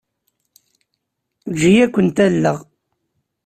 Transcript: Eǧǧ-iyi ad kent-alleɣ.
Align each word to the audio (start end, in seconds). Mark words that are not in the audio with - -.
Eǧǧ-iyi 1.49 1.79
ad 1.85 1.91
kent-alleɣ. 1.93 2.57